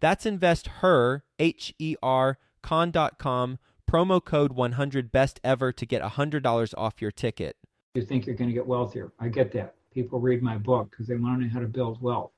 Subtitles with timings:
[0.00, 3.58] That's investher, H E R, con.com
[3.90, 7.56] promo code 100 best ever to get $100 off your ticket.
[7.94, 9.10] You think you're going to get wealthier.
[9.18, 9.74] I get that.
[9.92, 12.30] People read my book because they want to know how to build wealth.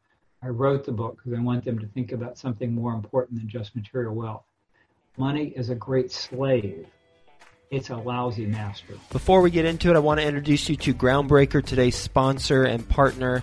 [0.43, 3.49] I wrote the book because I want them to think about something more important than
[3.49, 4.45] just material wealth.
[5.19, 6.87] Money is a great slave.
[7.71, 8.95] It's a lousy master.
[9.11, 12.89] Before we get into it, I want to introduce you to Groundbreaker, today's sponsor and
[12.89, 13.43] partner.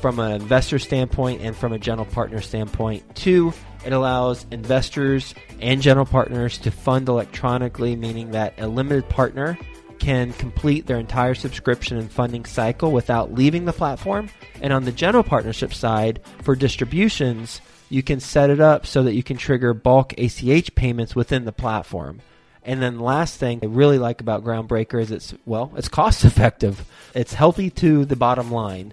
[0.00, 3.14] from an investor standpoint and from a general partner standpoint.
[3.14, 3.52] Two,
[3.84, 9.58] it allows investors and general partners to fund electronically, meaning that a limited partner
[9.98, 14.28] can complete their entire subscription and funding cycle without leaving the platform.
[14.60, 19.14] And on the general partnership side, for distributions, you can set it up so that
[19.14, 22.20] you can trigger bulk ACH payments within the platform.
[22.62, 26.84] And then last thing I really like about Groundbreaker is it's well, it's cost effective.
[27.14, 28.92] It's healthy to the bottom line.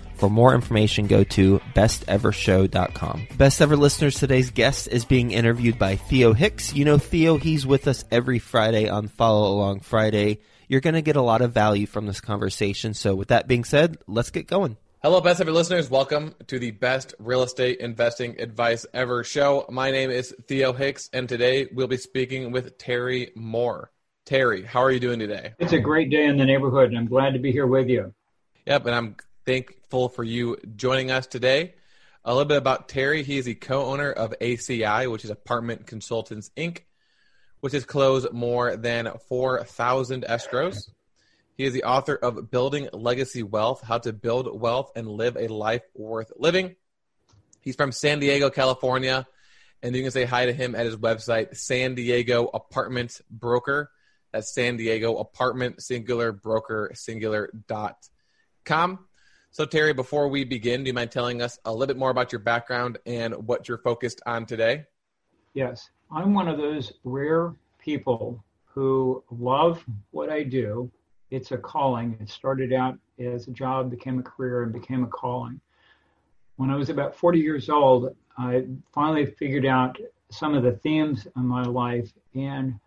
[0.21, 3.27] For more information, go to bestevershow.com.
[3.39, 6.75] Best ever listeners, today's guest is being interviewed by Theo Hicks.
[6.75, 10.37] You know Theo, he's with us every Friday on Follow Along Friday.
[10.67, 12.93] You're going to get a lot of value from this conversation.
[12.93, 14.77] So, with that being said, let's get going.
[15.01, 15.89] Hello, best ever listeners.
[15.89, 19.65] Welcome to the best real estate investing advice ever show.
[19.71, 23.89] My name is Theo Hicks, and today we'll be speaking with Terry Moore.
[24.25, 25.55] Terry, how are you doing today?
[25.57, 28.13] It's a great day in the neighborhood, and I'm glad to be here with you.
[28.67, 29.15] Yep, and I'm
[29.91, 31.73] thankful for you joining us today.
[32.23, 33.23] A little bit about Terry.
[33.23, 36.83] He is the co-owner of ACI, which is Apartment Consultants Inc.,
[37.59, 40.89] which has closed more than 4,000 escrows.
[41.57, 45.47] He is the author of Building Legacy Wealth: How to Build Wealth and Live a
[45.49, 46.77] Life Worth Living.
[47.59, 49.27] He's from San Diego, California,
[49.83, 53.91] and you can say hi to him at his website, San Diego Apartment Broker.
[54.31, 57.97] That's San Diego Apartment Singular Broker Singular dot
[58.63, 58.99] com.
[59.53, 62.31] So, Terry, before we begin, do you mind telling us a little bit more about
[62.31, 64.85] your background and what you're focused on today?
[65.53, 70.89] Yes, I'm one of those rare people who love what I do.
[71.31, 72.17] It's a calling.
[72.21, 75.59] It started out as a job, became a career, and became a calling.
[76.55, 78.63] When I was about 40 years old, I
[78.93, 79.97] finally figured out
[80.29, 82.09] some of the themes in my life.
[82.35, 82.79] And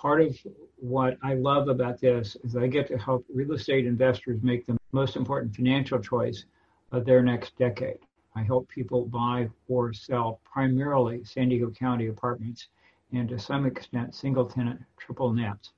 [0.00, 0.34] part of
[0.76, 4.78] what I love about this is I get to help real estate investors make the
[4.92, 6.46] most important financial choice
[6.90, 7.98] of their next decade.
[8.34, 12.68] I help people buy or sell primarily San Diego County apartments
[13.12, 15.72] and to some extent single tenant triple nets.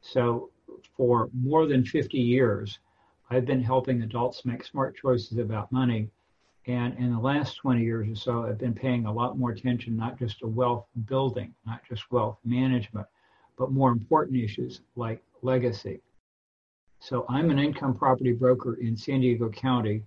[0.00, 0.50] So
[0.96, 2.78] for more than 50 years,
[3.30, 6.08] I've been helping adults make smart choices about money.
[6.68, 9.96] And in the last 20 years or so, I've been paying a lot more attention,
[9.96, 13.06] not just to wealth building, not just wealth management,
[13.56, 16.00] but more important issues like legacy.
[17.00, 20.02] So I'm an income property broker in San Diego County,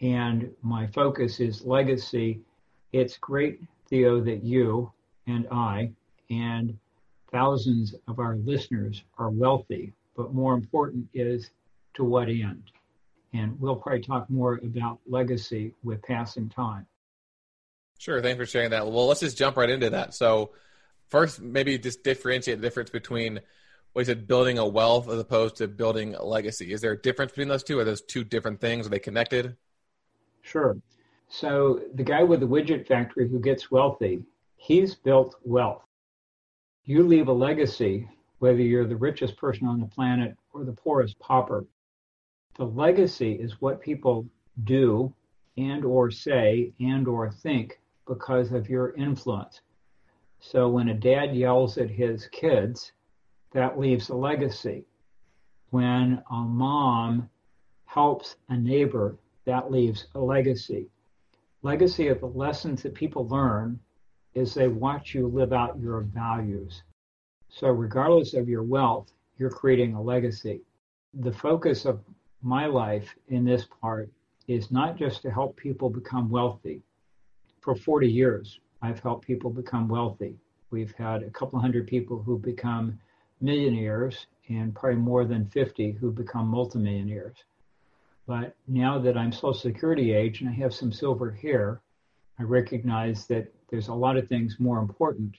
[0.00, 2.40] and my focus is legacy.
[2.92, 4.92] It's great, Theo, that you
[5.26, 5.90] and I
[6.30, 6.78] and
[7.32, 11.50] thousands of our listeners are wealthy, but more important is
[11.94, 12.62] to what end?
[13.32, 16.86] And we'll probably talk more about legacy with passing time.
[17.98, 18.22] Sure.
[18.22, 18.86] Thanks for sharing that.
[18.86, 20.14] Well, let's just jump right into that.
[20.14, 20.50] So,
[21.10, 23.40] first, maybe just differentiate the difference between
[23.92, 26.72] what you said, building a wealth as opposed to building a legacy.
[26.72, 27.78] Is there a difference between those two?
[27.78, 28.86] Are those two different things?
[28.86, 29.56] Are they connected?
[30.42, 30.76] Sure.
[31.28, 34.24] So, the guy with the widget factory who gets wealthy,
[34.56, 35.82] he's built wealth.
[36.84, 38.08] You leave a legacy,
[38.40, 41.64] whether you're the richest person on the planet or the poorest pauper
[42.56, 44.26] the legacy is what people
[44.62, 45.12] do
[45.56, 49.60] and or say and or think because of your influence.
[50.46, 52.92] So when a dad yells at his kids,
[53.52, 54.84] that leaves a legacy.
[55.70, 57.30] When a mom
[57.86, 60.90] helps a neighbor, that leaves a legacy.
[61.62, 63.80] Legacy of the lessons that people learn
[64.34, 66.82] is they watch you live out your values.
[67.48, 70.60] So regardless of your wealth, you're creating a legacy.
[71.14, 72.04] The focus of
[72.42, 74.10] my life in this part
[74.46, 76.82] is not just to help people become wealthy.
[77.62, 80.36] For 40 years, I've helped people become wealthy.
[80.70, 82.98] We've had a couple hundred people who become
[83.40, 87.38] millionaires and probably more than 50 who become multimillionaires.
[88.26, 91.80] But now that I'm Social Security age and I have some silver hair,
[92.38, 95.38] I recognize that there's a lot of things more important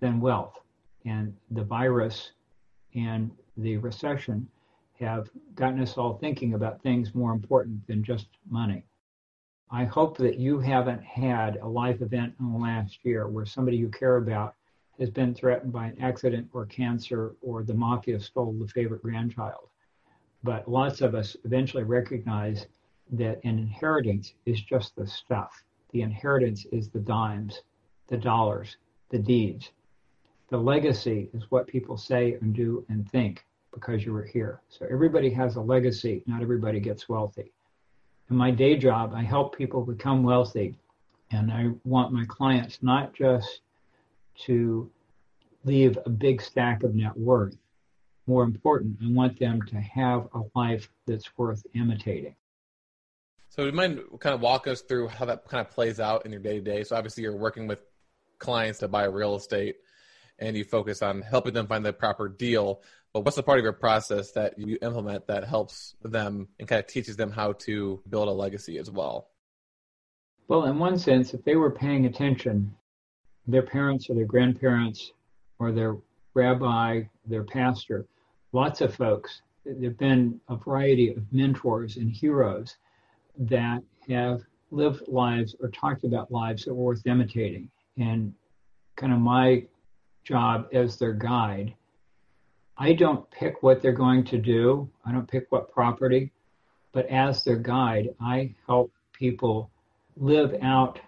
[0.00, 0.58] than wealth.
[1.06, 2.32] And the virus
[2.94, 4.46] and the recession
[5.00, 8.84] have gotten us all thinking about things more important than just money.
[9.70, 13.76] I hope that you haven't had a life event in the last year where somebody
[13.76, 14.54] you care about
[14.98, 19.68] has been threatened by an accident or cancer or the mafia stole the favorite grandchild.
[20.42, 22.66] But lots of us eventually recognize
[23.12, 25.64] that an inheritance is just the stuff.
[25.92, 27.62] The inheritance is the dimes,
[28.08, 28.76] the dollars,
[29.08, 29.70] the deeds.
[30.50, 34.60] The legacy is what people say and do and think because you were here.
[34.68, 36.22] So everybody has a legacy.
[36.26, 37.53] Not everybody gets wealthy.
[38.30, 40.74] In my day job, I help people become wealthy.
[41.30, 43.60] And I want my clients not just
[44.46, 44.90] to
[45.64, 47.56] leave a big stack of net worth.
[48.26, 52.34] More important, I want them to have a life that's worth imitating.
[53.50, 56.24] So, do you mind kind of walk us through how that kind of plays out
[56.24, 56.84] in your day to day?
[56.84, 57.80] So, obviously, you're working with
[58.38, 59.76] clients to buy real estate
[60.38, 62.82] and you focus on helping them find the proper deal.
[63.14, 66.80] But what's the part of your process that you implement that helps them and kind
[66.80, 69.28] of teaches them how to build a legacy as well?
[70.48, 72.74] Well, in one sense, if they were paying attention,
[73.46, 75.12] their parents or their grandparents
[75.60, 75.96] or their
[76.34, 78.04] rabbi, their pastor,
[78.52, 82.78] lots of folks, there have been a variety of mentors and heroes
[83.38, 84.42] that have
[84.72, 87.70] lived lives or talked about lives that were worth imitating.
[87.96, 88.34] And
[88.96, 89.66] kind of my
[90.24, 91.74] job as their guide
[92.76, 94.90] I don't pick what they're going to do.
[95.04, 96.32] I don't pick what property,
[96.92, 99.70] but as their guide, I help people
[100.16, 100.98] live out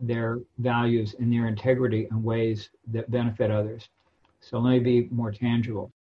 [0.00, 3.86] their values and their integrity in ways that benefit others.
[4.40, 5.92] So let me be more tangible.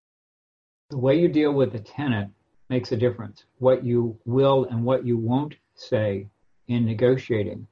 [0.90, 2.32] The way you deal with the tenant
[2.70, 3.44] makes a difference.
[3.58, 6.28] What you will and what you won't say
[6.70, 7.68] in negotiating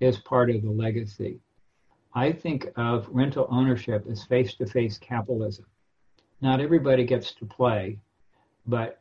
[0.00, 1.40] is part of the legacy.
[2.14, 5.66] I think of rental ownership as face to face capitalism
[6.40, 7.98] not everybody gets to play,
[8.66, 8.98] but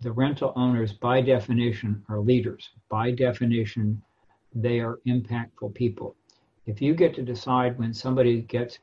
[0.00, 2.70] the rental owners, by definition, are leaders.
[2.88, 4.02] By definition,
[4.54, 6.16] they are impactful people.
[6.66, 8.78] If you get to decide when somebody gets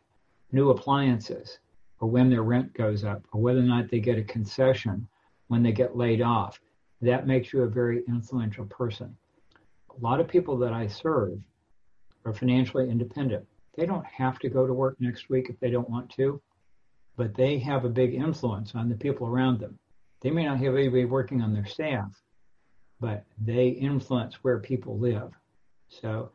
[0.51, 1.59] new appliances,
[1.99, 5.07] or when their rent goes up, or whether or not they get a concession
[5.47, 6.59] when they get laid off,
[7.01, 9.15] that makes you a very influential person.
[9.89, 11.39] A lot of people that I serve
[12.25, 13.45] are financially independent.
[13.75, 16.41] they don't have to go to work next week if they don't want to,
[17.17, 19.77] but they have a big influence on the people around them.
[20.21, 22.11] They may not have anybody working on their staff,
[22.99, 25.31] but they influence where people live.
[25.89, 26.31] So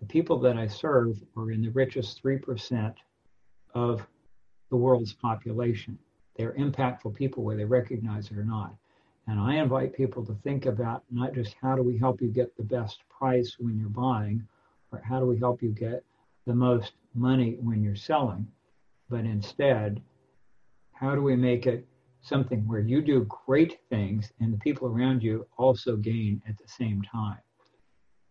[0.00, 2.94] the people that I serve are in the richest 3%
[3.74, 4.06] of
[4.70, 5.98] the world's population.
[6.36, 8.74] They're impactful people whether they recognize it or not.
[9.26, 12.56] And I invite people to think about not just how do we help you get
[12.56, 14.46] the best price when you're buying,
[14.92, 16.04] or how do we help you get
[16.46, 18.46] the most money when you're selling,
[19.08, 20.00] but instead,
[20.98, 21.86] how do we make it
[22.22, 26.68] something where you do great things and the people around you also gain at the
[26.68, 27.38] same time?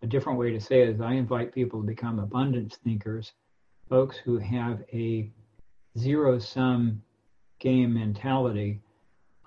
[0.01, 3.33] A different way to say it is I invite people to become abundance thinkers,
[3.89, 5.31] folks who have a
[5.97, 7.01] zero sum
[7.59, 8.81] game mentality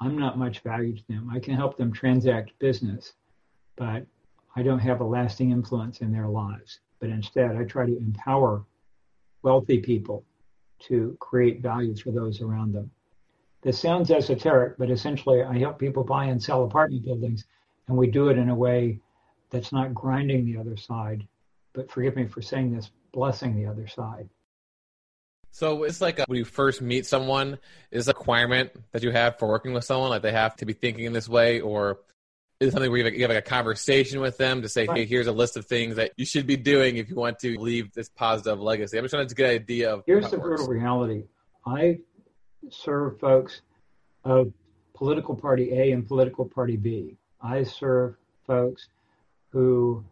[0.00, 1.28] I'm not much value to them.
[1.32, 3.14] I can help them transact business,
[3.76, 4.06] but
[4.54, 6.80] I don't have a lasting influence in their lives.
[7.00, 8.64] But instead, I try to empower
[9.42, 10.24] wealthy people
[10.80, 12.90] to create value for those around them.
[13.62, 17.44] This sounds esoteric, but essentially, I help people buy and sell apartment buildings,
[17.88, 19.00] and we do it in a way
[19.50, 21.26] that's not grinding the other side,
[21.72, 24.28] but forgive me for saying this, blessing the other side.
[25.50, 27.58] So it's like a, when you first meet someone,
[27.90, 30.72] is a requirement that you have for working with someone, like they have to be
[30.72, 31.98] thinking in this way, or
[32.60, 34.98] is it something where you have, like a conversation with them to say, right.
[34.98, 37.58] hey, here's a list of things that you should be doing if you want to
[37.58, 38.98] leave this positive legacy?
[38.98, 40.02] I'm just trying to get an idea of.
[40.06, 41.24] Here's the brutal reality:
[41.66, 42.00] I
[42.70, 43.62] serve folks
[44.24, 44.52] of
[44.94, 47.16] political party A and political party B.
[47.40, 48.88] I serve folks
[49.50, 50.04] who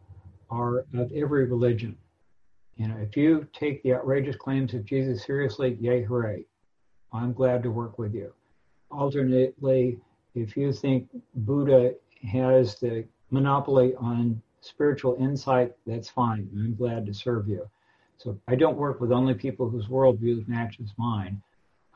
[0.51, 1.97] are of every religion.
[2.77, 6.45] You know, if you take the outrageous claims of Jesus seriously, yay, hooray.
[7.13, 8.33] I'm glad to work with you.
[8.91, 9.99] Alternately,
[10.35, 11.95] if you think Buddha
[12.31, 16.49] has the monopoly on spiritual insight, that's fine.
[16.55, 17.69] I'm glad to serve you.
[18.19, 21.43] So I don't work with only people whose worldview matches mine.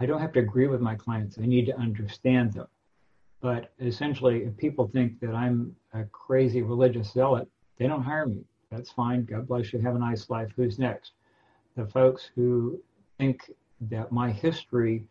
[0.01, 1.39] I don't have to agree with my clients.
[1.39, 2.67] I need to understand them.
[3.43, 8.45] But essentially, if people think that I'm a crazy religious zealot, they don't hire me.
[8.71, 9.25] That's fine.
[9.25, 9.81] God bless you.
[9.81, 10.51] Have a nice life.
[10.57, 11.13] Who's next?
[11.77, 12.81] The folks who
[13.19, 13.51] think
[13.83, 15.05] that my history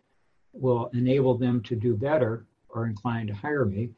[0.54, 3.90] will enable them to do better are inclined to hire me.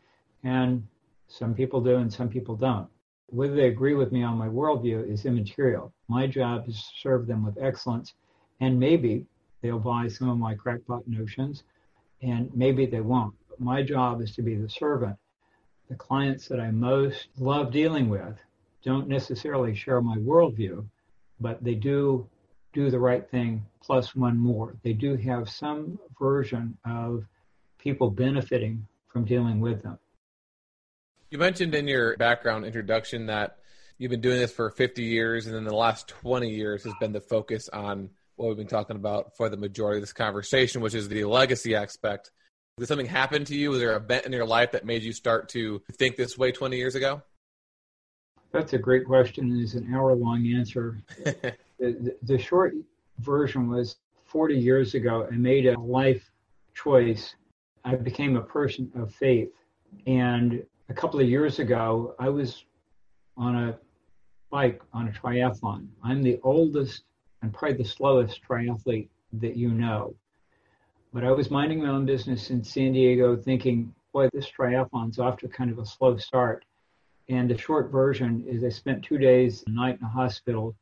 [0.43, 0.85] And
[1.27, 2.87] some people do and some people don't.
[3.27, 5.93] Whether they agree with me on my worldview is immaterial.
[6.09, 8.13] My job is to serve them with excellence.
[8.59, 9.25] And maybe
[9.61, 11.63] they'll buy some of my crackpot notions
[12.21, 13.33] and maybe they won't.
[13.49, 15.17] But my job is to be the servant.
[15.89, 18.37] The clients that I most love dealing with
[18.83, 20.85] don't necessarily share my worldview,
[21.39, 22.27] but they do
[22.73, 24.75] do the right thing plus one more.
[24.83, 27.25] They do have some version of
[27.77, 29.99] people benefiting from dealing with them.
[31.29, 33.57] You mentioned in your background introduction that
[33.97, 37.11] you've been doing this for 50 years, and then the last 20 years has been
[37.11, 38.09] the focus on
[38.41, 41.75] what we've been talking about for the majority of this conversation, which is the legacy
[41.75, 42.31] aspect.
[42.77, 43.69] Did something happen to you?
[43.69, 46.51] Was there an event in your life that made you start to think this way
[46.51, 47.21] 20 years ago?
[48.51, 51.01] That's a great question, it's an hour long answer.
[51.23, 52.73] the, the, the short
[53.19, 56.31] version was 40 years ago, I made a life
[56.73, 57.35] choice.
[57.85, 59.49] I became a person of faith.
[60.07, 62.65] And a couple of years ago, I was
[63.37, 63.77] on a
[64.49, 65.87] bike on a triathlon.
[66.03, 67.03] I'm the oldest
[67.41, 70.15] and probably the slowest triathlete that you know.
[71.13, 75.37] But I was minding my own business in San Diego thinking, boy, this triathlon's off
[75.37, 76.65] to kind of a slow start.
[77.29, 80.75] And the short version is I spent two days, a night in a hospital.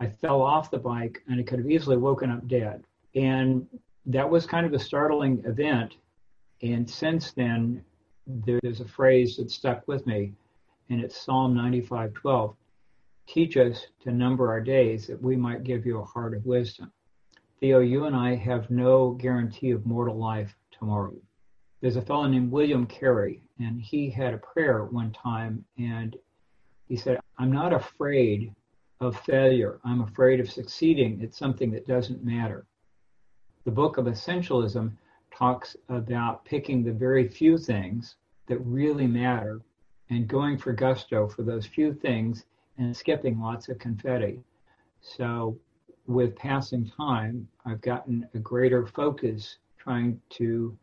[0.00, 2.84] I fell off the bike and I could have easily woken up dead.
[3.14, 3.66] And
[4.06, 5.94] that was kind of a startling event.
[6.62, 7.84] And since then,
[8.26, 10.32] there's a phrase that stuck with me,
[10.90, 12.54] and it's Psalm 95:12.
[13.32, 16.92] Teach us to number our days that we might give you a heart of wisdom.
[17.60, 21.14] Theo, you and I have no guarantee of mortal life tomorrow.
[21.80, 26.14] There's a fellow named William Carey, and he had a prayer one time and
[26.88, 28.54] he said, I'm not afraid
[29.00, 29.80] of failure.
[29.82, 32.66] I'm afraid of succeeding at something that doesn't matter.
[33.64, 34.92] The book of Essentialism
[35.34, 38.16] talks about picking the very few things
[38.48, 39.62] that really matter
[40.10, 42.44] and going for gusto for those few things
[42.78, 44.40] and skipping lots of confetti.
[45.00, 45.58] So,
[46.06, 50.76] with passing time, I've gotten a greater focus trying to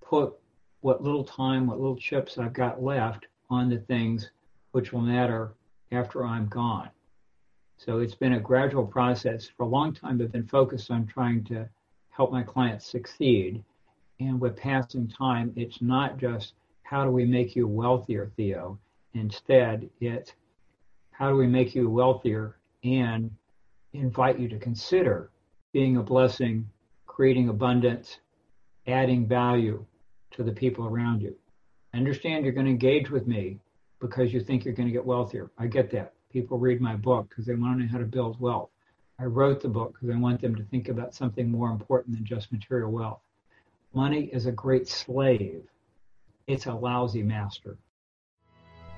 [0.00, 0.34] put
[0.80, 4.30] what little time, what little chips I've got left on the things
[4.72, 5.54] which will matter
[5.90, 6.90] after I'm gone.
[7.76, 9.48] So it's been a gradual process.
[9.56, 11.68] For a long time, I've been focused on trying to
[12.10, 13.62] help my clients succeed.
[14.20, 18.78] And with passing time, it's not just how do we make you wealthier, Theo?
[19.14, 20.32] Instead, it's
[21.12, 23.30] how do we make you wealthier and
[23.92, 25.30] invite you to consider
[25.72, 26.68] being a blessing,
[27.06, 28.18] creating abundance,
[28.86, 29.84] adding value
[30.32, 31.34] to the people around you.
[31.94, 33.58] Understand you're going to engage with me
[34.00, 35.50] because you think you're going to get wealthier.
[35.58, 36.14] I get that.
[36.32, 38.70] People read my book because they want to know how to build wealth.
[39.18, 42.24] I wrote the book because I want them to think about something more important than
[42.24, 43.20] just material wealth.
[43.94, 45.62] Money is a great slave.
[46.46, 47.76] It's a lousy master.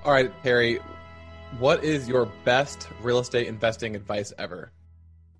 [0.04, 0.80] All right, Terry,
[1.59, 4.73] what is your best real estate investing advice ever?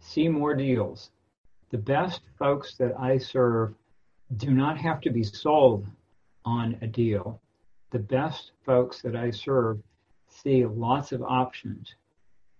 [0.01, 1.11] See more deals.
[1.71, 3.75] The best folks that I serve
[4.37, 5.87] do not have to be sold
[6.45, 7.41] on a deal.
[7.91, 9.81] The best folks that I serve
[10.29, 11.95] see lots of options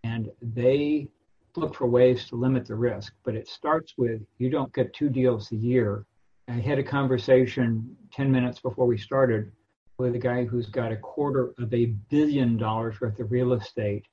[0.05, 1.09] and they
[1.57, 3.15] look for ways to limit the risk.
[3.25, 6.05] But it starts with you don't get two deals a year.
[6.49, 9.51] I had a conversation 10 minutes before we started
[9.99, 14.05] with a guy who's got a quarter of a billion dollars worth of real estate.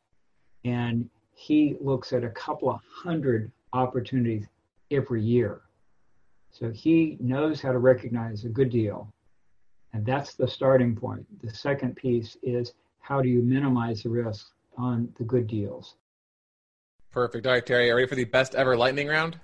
[0.63, 4.45] And he looks at a couple of hundred opportunities
[4.91, 5.61] every year.
[6.51, 9.11] So he knows how to recognize a good deal.
[9.93, 11.25] And that's the starting point.
[11.41, 14.47] The second piece is how do you minimize the risk
[14.77, 15.95] on the good deals?
[17.11, 17.45] Perfect.
[17.45, 19.37] All right, Terry, are you ready for the best ever lightning round?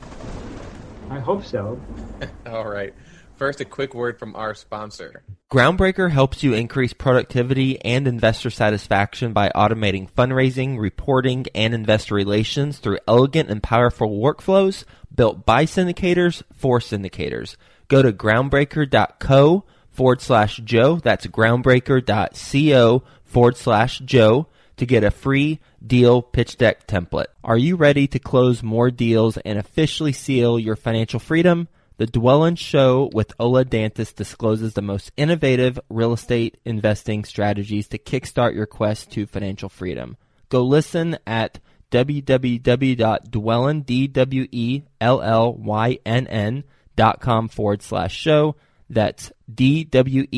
[1.10, 1.82] I hope so.
[2.46, 2.94] All right.
[3.38, 5.22] First, a quick word from our sponsor.
[5.52, 12.80] Groundbreaker helps you increase productivity and investor satisfaction by automating fundraising, reporting, and investor relations
[12.80, 17.58] through elegant and powerful workflows built by syndicators for syndicators.
[17.88, 20.98] Go to groundbreaker.co forward slash Joe.
[20.98, 27.28] That's groundbreaker.co forward slash Joe to get a free deal pitch deck template.
[27.44, 31.68] Are you ready to close more deals and officially seal your financial freedom?
[31.98, 37.98] The Dwellynn Show with Ola Dantis discloses the most innovative real estate investing strategies to
[37.98, 40.16] kickstart your quest to financial freedom.
[40.50, 44.84] Go listen at www.dwellynn, D-W-E-L-L-Y-N-N
[46.96, 48.56] dot com forward slash show.
[48.92, 50.30] That's D-W-E-L-L-Y-N-N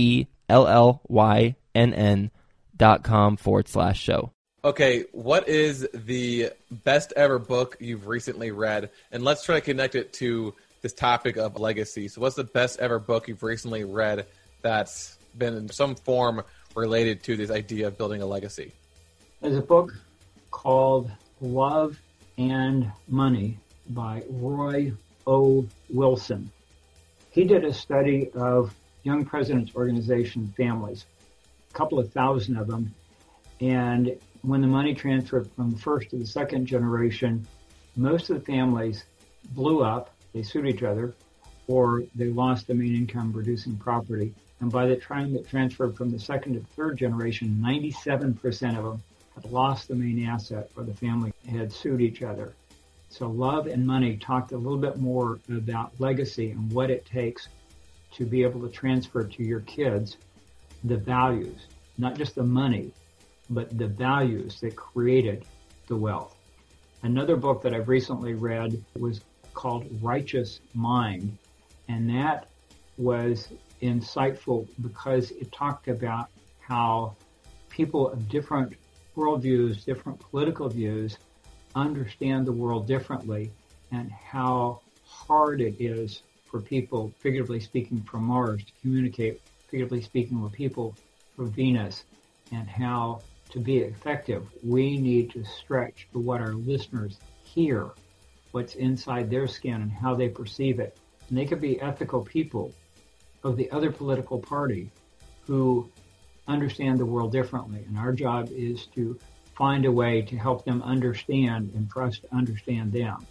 [2.78, 4.32] dot com forward slash show.
[4.64, 8.90] Okay, what is the best ever book you've recently read?
[9.12, 12.08] And let's try to connect it to this topic of legacy.
[12.08, 14.26] So, what's the best ever book you've recently read
[14.62, 16.44] that's been in some form
[16.76, 18.74] related to this idea of building a legacy?
[19.42, 19.94] There's a book
[20.52, 21.12] called
[21.42, 22.00] Love
[22.38, 23.58] and Money
[23.90, 24.94] by Roy
[25.28, 25.66] O.
[25.90, 26.52] Wilson.
[27.32, 31.06] He did a study of Young Presidents Organization families,
[31.70, 32.94] a couple of thousand of them,
[33.62, 37.46] and when the money transferred from the first to the second generation,
[37.96, 39.04] most of the families
[39.52, 41.14] blew up they sued each other,
[41.68, 44.34] or they lost the main income producing property.
[44.60, 49.04] And by the time it transferred from the second to third generation, 97% of them
[49.36, 52.54] had lost the main asset or the family had sued each other.
[53.10, 57.48] So Love and Money talked a little bit more about legacy and what it takes
[58.14, 60.18] to be able to transfer to your kids
[60.84, 62.92] the values, not just the money,
[63.50, 65.46] but the values that created
[65.88, 66.36] the wealth.
[67.02, 69.22] Another book that I've recently read was
[69.60, 71.38] called Righteous Mind.
[71.90, 72.48] And that
[72.98, 73.50] was
[73.82, 76.30] insightful because it talked about
[76.62, 77.18] how
[77.70, 78.78] people of different
[79.18, 81.18] worldviews, different political views,
[81.76, 83.52] understand the world differently
[83.92, 90.42] and how hard it is for people, figuratively speaking, from Mars to communicate, figuratively speaking,
[90.42, 90.96] with people
[91.36, 92.06] from Venus,
[92.54, 93.20] and how
[93.50, 97.90] to be effective, we need to stretch to what our listeners hear
[98.52, 100.98] what's inside their skin and how they perceive it.
[101.30, 102.74] And they could be ethical people
[103.44, 104.92] of the other political party
[105.46, 105.90] who
[106.48, 107.84] understand the world differently.
[107.88, 109.20] And our job is to
[109.56, 113.26] find a way to help them understand and for us to understand them.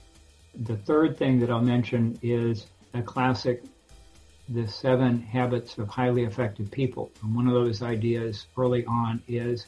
[0.54, 3.62] The third thing that I'll mention is a classic,
[4.48, 7.10] The Seven Habits of Highly Effective People.
[7.22, 9.66] And one of those ideas early on is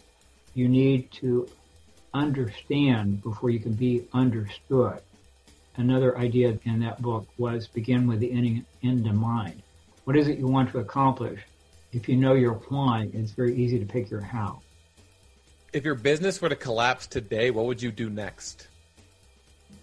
[0.54, 1.48] you need to
[2.12, 5.00] understand before you can be understood
[5.76, 9.62] another idea in that book was begin with the end, end in mind.
[10.04, 11.40] What is it you want to accomplish?
[11.92, 14.60] If you know your why, it's very easy to pick your how.
[15.72, 18.68] If your business were to collapse today, what would you do next?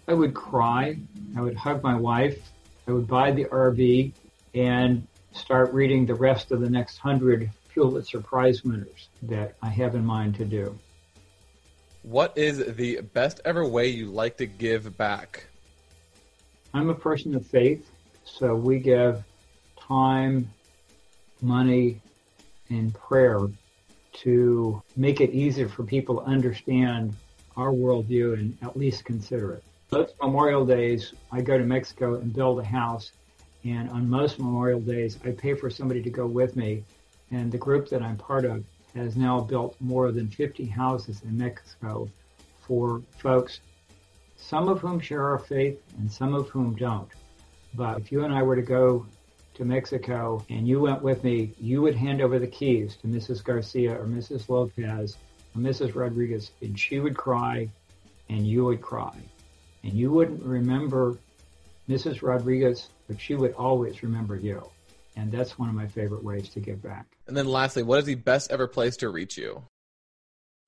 [0.06, 0.98] I would cry.
[1.36, 2.38] I would hug my wife.
[2.86, 4.12] I would buy the RV
[4.54, 9.94] and start reading the rest of the next hundred Pulitzer Prize winners that I have
[9.94, 10.78] in mind to do.
[12.02, 15.46] What is the best ever way you like to give back?
[16.74, 17.90] I'm a person of faith,
[18.24, 19.24] so we give
[19.78, 20.50] time,
[21.40, 22.00] money,
[22.68, 23.48] and prayer
[24.12, 27.14] to make it easier for people to understand
[27.56, 29.64] our worldview and at least consider it.
[29.90, 33.12] Most Memorial Days, I go to Mexico and build a house.
[33.64, 36.84] And on most Memorial Days, I pay for somebody to go with me.
[37.30, 41.36] And the group that I'm part of has now built more than 50 houses in
[41.36, 42.08] Mexico
[42.60, 43.60] for folks,
[44.38, 47.10] some of whom share our faith and some of whom don't.
[47.74, 49.04] But if you and I were to go
[49.54, 53.44] to Mexico and you went with me, you would hand over the keys to Mrs.
[53.44, 54.48] Garcia or Mrs.
[54.48, 55.18] Lopez
[55.54, 55.94] or Mrs.
[55.94, 57.68] Rodriguez, and she would cry
[58.30, 59.14] and you would cry.
[59.82, 61.18] And you wouldn't remember
[61.88, 62.22] Mrs.
[62.22, 64.66] Rodriguez, but she would always remember you.
[65.16, 67.06] And that's one of my favorite ways to give back.
[67.26, 69.64] And then lastly, what is the best ever place to reach you?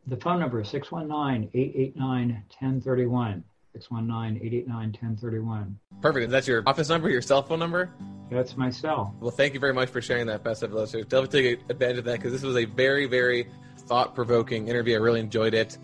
[0.07, 3.43] The phone number is 619-889-1031.
[3.77, 5.75] 619-889-1031.
[6.01, 6.27] Perfect.
[6.27, 7.91] Is that your office number, your cell phone number?
[8.31, 9.15] That's my cell.
[9.21, 11.07] Well, thank you very much for sharing that, best ever listeners.
[11.07, 14.95] Definitely take advantage of that because this was a very, very thought-provoking interview.
[14.95, 15.79] I really enjoyed it.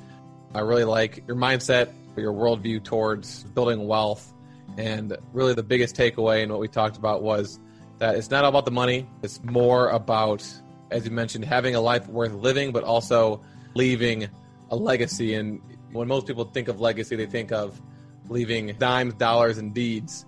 [0.55, 4.33] I really like your mindset, your worldview towards building wealth,
[4.79, 7.59] and really the biggest takeaway in what we talked about was
[7.99, 9.09] that it's not all about the money.
[9.23, 10.47] It's more about,
[10.91, 13.43] as you mentioned, having a life worth living, but also
[13.75, 14.29] leaving
[14.71, 15.35] a legacy.
[15.35, 15.61] And
[15.93, 17.81] when most people think of legacy, they think of
[18.29, 20.27] leaving dimes, dollars, and deeds.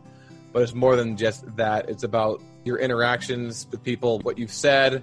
[0.53, 1.88] But it's more than just that.
[1.88, 5.03] It's about your interactions with people, what you've said,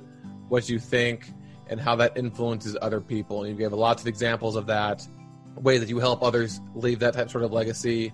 [0.49, 1.31] what you think,
[1.67, 3.43] and how that influences other people.
[3.43, 5.07] And you gave lots of examples of that,
[5.55, 8.13] ways that you help others leave that type sort of legacy,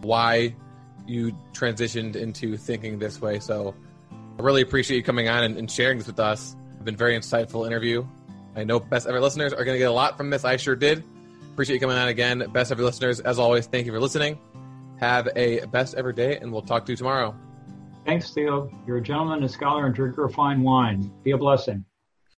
[0.00, 0.54] why
[1.06, 3.40] you transitioned into thinking this way.
[3.40, 3.74] So
[4.38, 6.56] I really appreciate you coming on and, and sharing this with us.
[6.74, 8.06] It's been very insightful interview.
[8.56, 10.44] I know best ever listeners are going to get a lot from this.
[10.44, 11.04] I sure did.
[11.52, 12.44] Appreciate you coming on again.
[12.52, 14.38] Best ever listeners, as always, thank you for listening.
[14.98, 17.34] Have a best ever day, and we'll talk to you tomorrow.
[18.06, 18.70] Thanks, Theo.
[18.86, 21.12] You're a gentleman, a scholar, and drinker of fine wine.
[21.22, 21.84] Be a blessing.